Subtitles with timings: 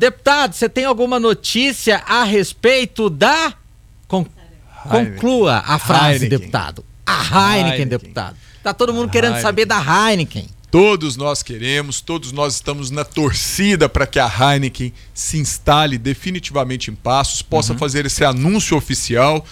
[0.00, 3.52] Deputado, você tem alguma notícia a respeito da.
[4.08, 4.24] Con...
[4.88, 6.28] Conclua a frase, Heineken.
[6.30, 6.84] deputado.
[7.04, 8.36] A Heineken, Heineken, deputado.
[8.62, 9.42] Tá todo mundo a querendo Heineken.
[9.42, 10.48] saber da Heineken.
[10.70, 16.90] Todos nós queremos, todos nós estamos na torcida para que a Heineken se instale definitivamente
[16.90, 17.78] em Passos, possa uhum.
[17.78, 19.44] fazer esse anúncio oficial.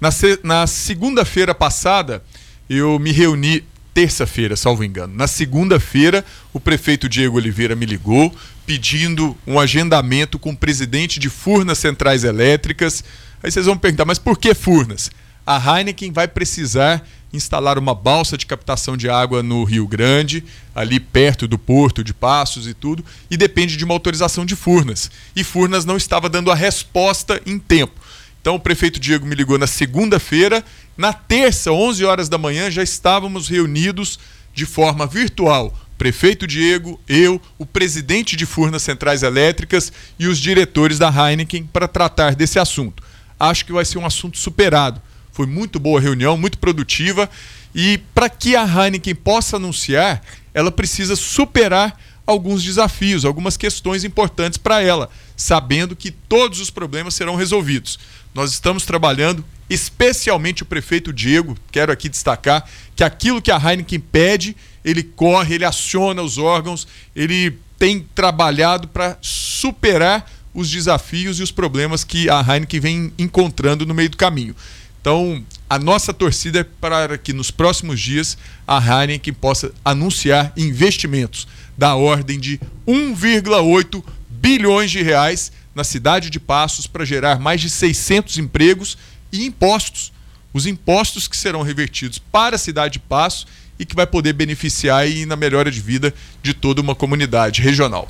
[0.00, 0.10] Na,
[0.44, 2.22] na segunda-feira passada,
[2.70, 3.64] eu me reuni,
[3.98, 5.12] terça-feira, salvo engano.
[5.16, 8.32] Na segunda-feira, o prefeito Diego Oliveira me ligou
[8.64, 13.02] pedindo um agendamento com o presidente de Furnas Centrais Elétricas.
[13.42, 15.10] Aí vocês vão perguntar, mas por que Furnas?
[15.44, 21.00] A Heineken vai precisar instalar uma balsa de captação de água no Rio Grande, ali
[21.00, 25.10] perto do porto de Passos e tudo, e depende de uma autorização de Furnas.
[25.34, 27.97] E Furnas não estava dando a resposta em tempo.
[28.40, 30.64] Então o prefeito Diego me ligou na segunda-feira,
[30.96, 34.18] na terça, 11 horas da manhã, já estávamos reunidos
[34.54, 35.76] de forma virtual.
[35.96, 41.88] Prefeito Diego, eu, o presidente de Furnas Centrais Elétricas e os diretores da Heineken para
[41.88, 43.02] tratar desse assunto.
[43.38, 45.02] Acho que vai ser um assunto superado
[45.38, 47.30] foi muito boa a reunião, muito produtiva.
[47.72, 50.20] E para que a Heineken possa anunciar,
[50.52, 57.14] ela precisa superar alguns desafios, algumas questões importantes para ela, sabendo que todos os problemas
[57.14, 58.00] serão resolvidos.
[58.38, 62.64] Nós estamos trabalhando, especialmente o prefeito Diego, quero aqui destacar
[62.94, 66.86] que aquilo que a Heineken pede, ele corre, ele aciona os órgãos,
[67.16, 73.84] ele tem trabalhado para superar os desafios e os problemas que a Heineken vem encontrando
[73.84, 74.54] no meio do caminho.
[75.00, 81.48] Então, a nossa torcida é para que nos próximos dias a Heineken possa anunciar investimentos
[81.76, 87.70] da ordem de 1,8 bilhões de reais na cidade de Passos para gerar mais de
[87.70, 88.98] 600 empregos
[89.32, 90.12] e impostos.
[90.52, 93.46] Os impostos que serão revertidos para a cidade de Passos
[93.78, 98.08] e que vai poder beneficiar aí na melhora de vida de toda uma comunidade regional.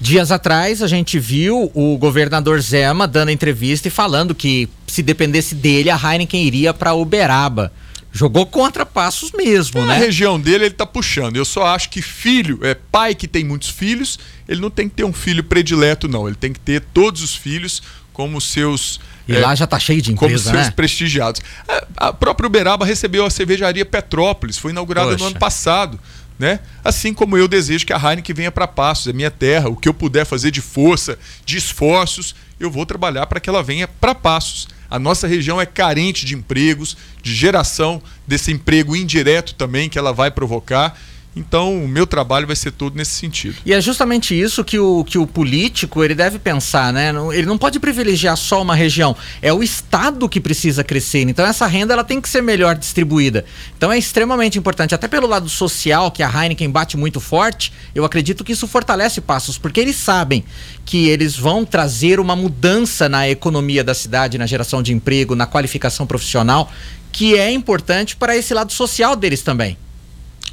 [0.00, 5.56] Dias atrás a gente viu o governador Zema dando entrevista e falando que se dependesse
[5.56, 7.72] dele a Heineken iria para Uberaba.
[8.12, 9.88] Jogou contra passos mesmo, é, né?
[9.88, 11.36] Na região dele ele tá puxando.
[11.36, 14.96] Eu só acho que filho, é pai que tem muitos filhos, ele não tem que
[14.96, 17.82] ter um filho predileto não, ele tem que ter todos os filhos
[18.12, 18.98] como seus
[19.28, 20.72] e é, lá já tá cheio de empresa, como seus né?
[20.74, 21.42] prestigiados.
[21.68, 25.22] A, a própria Uberaba recebeu a cervejaria Petrópolis, foi inaugurada Poxa.
[25.22, 26.00] no ano passado
[26.38, 26.60] né?
[26.84, 29.88] Assim como eu desejo que a Heineken venha para Passos, é minha terra, o que
[29.88, 34.14] eu puder fazer de força, de esforços, eu vou trabalhar para que ela venha para
[34.14, 34.68] Passos.
[34.90, 40.12] A nossa região é carente de empregos, de geração desse emprego indireto também que ela
[40.12, 40.98] vai provocar.
[41.38, 43.56] Então, o meu trabalho vai ser todo nesse sentido.
[43.64, 47.12] E é justamente isso que o, que o político ele deve pensar, né?
[47.32, 49.14] Ele não pode privilegiar só uma região.
[49.40, 51.20] É o Estado que precisa crescer.
[51.20, 53.44] Então, essa renda ela tem que ser melhor distribuída.
[53.76, 54.94] Então, é extremamente importante.
[54.94, 59.20] Até pelo lado social, que a Heineken bate muito forte, eu acredito que isso fortalece
[59.20, 60.44] passos, porque eles sabem
[60.84, 65.46] que eles vão trazer uma mudança na economia da cidade, na geração de emprego, na
[65.46, 66.72] qualificação profissional,
[67.12, 69.76] que é importante para esse lado social deles também.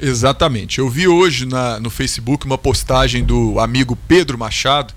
[0.00, 0.78] Exatamente.
[0.78, 4.92] Eu vi hoje na, no Facebook uma postagem do amigo Pedro Machado,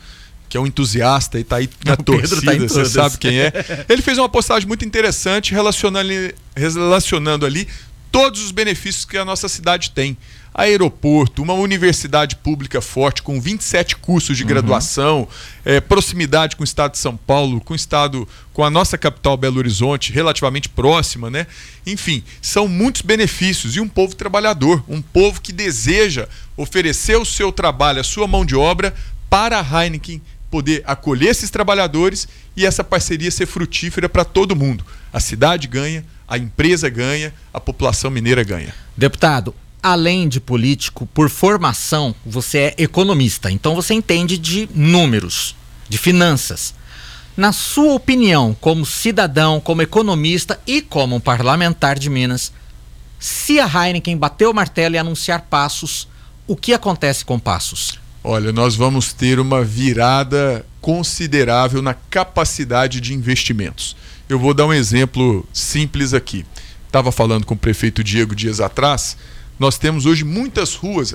[0.47, 3.39] que é um entusiasta e está aí na o tá torcida, tá você sabe quem
[3.39, 3.53] é.
[3.87, 6.09] Ele fez uma postagem muito interessante relacionando,
[6.55, 7.67] relacionando ali
[8.11, 10.17] todos os benefícios que a nossa cidade tem
[10.53, 14.49] aeroporto, uma universidade pública forte com 27 cursos de uhum.
[14.49, 15.27] graduação,
[15.63, 19.37] é, proximidade com o estado de São Paulo, com o estado, com a nossa capital
[19.37, 21.47] Belo Horizonte, relativamente próxima, né?
[21.85, 26.27] Enfim, são muitos benefícios e um povo trabalhador, um povo que deseja
[26.57, 28.93] oferecer o seu trabalho, a sua mão de obra
[29.29, 32.27] para a Heineken poder acolher esses trabalhadores
[32.57, 34.83] e essa parceria ser frutífera para todo mundo.
[35.13, 38.73] A cidade ganha, a empresa ganha, a população mineira ganha.
[38.95, 43.49] Deputado, além de político, por formação, você é economista.
[43.49, 45.55] Então você entende de números,
[45.89, 46.75] de finanças.
[47.35, 52.51] Na sua opinião, como cidadão, como economista e como parlamentar de Minas,
[53.17, 56.07] se a Heineken bater o martelo e anunciar passos,
[56.45, 57.99] o que acontece com passos?
[58.23, 63.95] Olha, nós vamos ter uma virada considerável na capacidade de investimentos.
[64.27, 66.45] Eu vou dar um exemplo simples aqui.
[66.85, 69.17] Estava falando com o prefeito Diego dias atrás
[69.59, 71.13] nós temos hoje muitas ruas,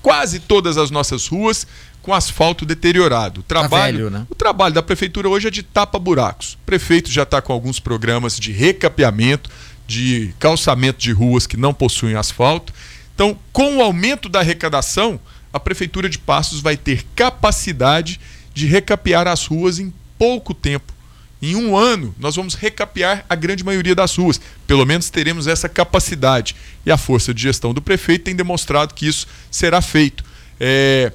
[0.00, 1.66] quase todas as nossas ruas
[2.00, 3.40] com asfalto deteriorado.
[3.40, 4.26] O trabalho, tá velho, né?
[4.30, 6.54] o trabalho da prefeitura hoje é de tapa-buracos.
[6.54, 9.50] O prefeito já está com alguns programas de recapeamento,
[9.86, 12.72] de calçamento de ruas que não possuem asfalto.
[13.14, 15.20] Então, com o aumento da arrecadação,
[15.52, 18.20] a prefeitura de Passos vai ter capacidade de
[18.54, 20.92] recapear as ruas em pouco tempo.
[21.40, 24.40] Em um ano, nós vamos recapear a grande maioria das ruas.
[24.64, 26.54] Pelo menos teremos essa capacidade.
[26.86, 30.24] E a força de gestão do prefeito tem demonstrado que isso será feito.
[30.60, 31.12] É...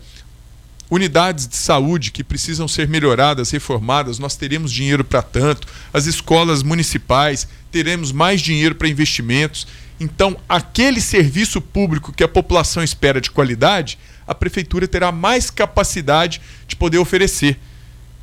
[0.89, 5.65] unidades de saúde que precisam ser melhoradas, reformadas, nós teremos dinheiro para tanto.
[5.93, 9.65] As escolas municipais teremos mais dinheiro para investimentos.
[9.99, 16.41] Então, aquele serviço público que a população espera de qualidade, a prefeitura terá mais capacidade
[16.67, 17.57] de poder oferecer.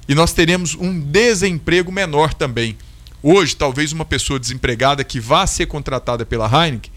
[0.08, 2.76] E nós teremos um desemprego menor também.
[3.22, 6.92] Hoje, talvez uma pessoa desempregada que vá ser contratada pela Heineken,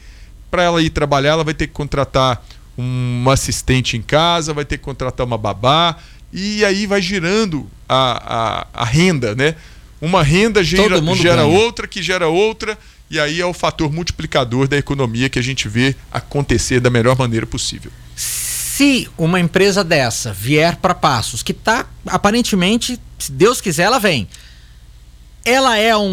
[0.51, 2.45] para ela ir trabalhar, ela vai ter que contratar
[2.77, 5.97] um assistente em casa, vai ter que contratar uma babá,
[6.31, 9.55] e aí vai girando a, a, a renda, né?
[10.01, 12.77] Uma renda gera, gera outra, que gera outra,
[13.09, 17.17] e aí é o fator multiplicador da economia que a gente vê acontecer da melhor
[17.17, 17.91] maneira possível.
[18.77, 24.27] Se uma empresa dessa vier para Passos, que está aparentemente, se Deus quiser, ela vem
[25.47, 26.03] ela é um,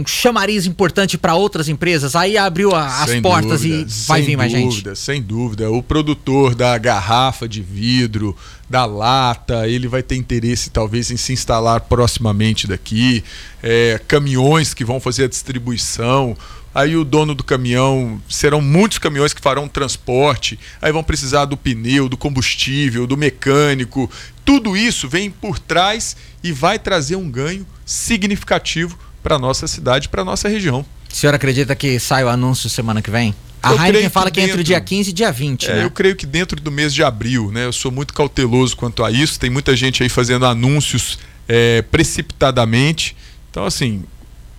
[0.00, 2.16] um chamariz importante para outras empresas?
[2.16, 4.98] Aí abriu a, as portas dúvida, e vai vir mais dúvida, gente?
[4.98, 5.70] Sem dúvida.
[5.70, 8.34] O produtor da garrafa de vidro,
[8.68, 13.22] da lata, ele vai ter interesse talvez em se instalar proximamente daqui.
[13.62, 16.34] É, caminhões que vão fazer a distribuição.
[16.76, 21.56] Aí o dono do caminhão, serão muitos caminhões que farão transporte, aí vão precisar do
[21.56, 24.10] pneu, do combustível, do mecânico.
[24.44, 26.14] Tudo isso vem por trás
[26.44, 30.84] e vai trazer um ganho significativo para a nossa cidade, para a nossa região.
[31.10, 33.34] O senhor acredita que sai o anúncio semana que vem?
[33.62, 35.84] A eu Heineken fala que, que entre o dia 15 e dia 20, é, né?
[35.84, 37.64] Eu creio que dentro do mês de abril, né?
[37.64, 39.40] Eu sou muito cauteloso quanto a isso.
[39.40, 41.18] Tem muita gente aí fazendo anúncios
[41.48, 43.16] é, precipitadamente.
[43.50, 44.04] Então, assim,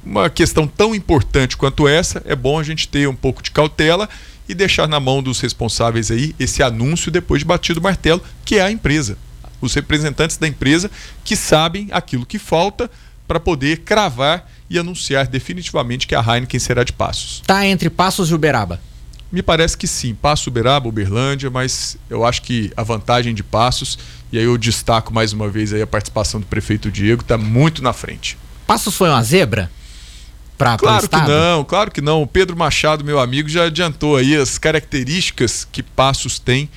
[0.04, 4.08] uma questão tão importante quanto essa, é bom a gente ter um pouco de cautela
[4.48, 8.56] e deixar na mão dos responsáveis aí esse anúncio depois de batido o martelo, que
[8.56, 9.18] é a empresa.
[9.60, 10.90] Os representantes da empresa
[11.24, 12.90] que sabem aquilo que falta
[13.28, 17.42] para poder cravar e anunciar definitivamente que a Heineken será de Passos.
[17.42, 18.80] Está entre Passos e Uberaba?
[19.30, 24.00] Me parece que sim, Passo Uberaba, Uberlândia, mas eu acho que a vantagem de Passos,
[24.32, 27.84] e aí eu destaco mais uma vez aí a participação do prefeito Diego, está muito
[27.84, 28.38] na frente.
[28.66, 29.70] Passos foi uma zebra?
[30.58, 32.24] Pra, claro que não, claro que não.
[32.24, 36.68] O Pedro Machado, meu amigo, já adiantou aí as características que Passos tem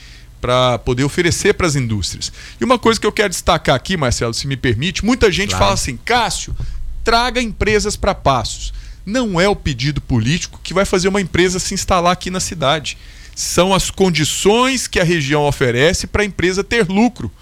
[0.40, 2.32] para poder oferecer para as indústrias.
[2.60, 5.64] E uma coisa que eu quero destacar aqui, Marcelo, se me permite, muita gente claro.
[5.64, 6.54] fala assim: Cássio,
[7.02, 8.72] traga empresas para Passos.
[9.04, 12.98] Não é o pedido político que vai fazer uma empresa se instalar aqui na cidade.
[13.34, 17.32] São as condições que a região oferece para a empresa ter lucro.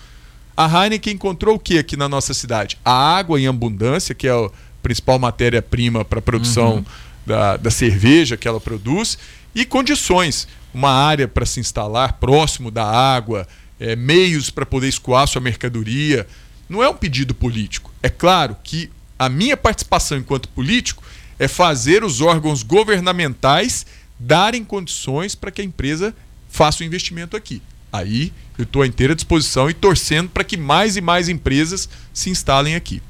[0.57, 2.79] A Heineken encontrou o que aqui na nossa cidade?
[2.85, 4.51] A água em abundância, que é a
[4.89, 6.85] principal matéria-prima para a produção uhum.
[7.27, 9.19] da, da cerveja que ela produz,
[9.55, 13.47] e condições uma área para se instalar próximo da água,
[13.79, 16.27] é, meios para poder escoar sua mercadoria.
[16.69, 17.93] Não é um pedido político.
[18.03, 21.03] É claro que a minha participação enquanto político
[21.39, 23.85] é fazer os órgãos governamentais
[24.19, 26.15] darem condições para que a empresa
[26.49, 27.61] faça o investimento aqui.
[27.93, 32.31] Aí eu estou à inteira disposição e torcendo para que mais e mais empresas se
[32.31, 33.03] instalem aqui.